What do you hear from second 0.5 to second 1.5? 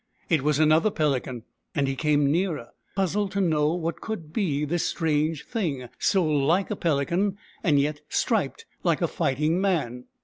another pelican,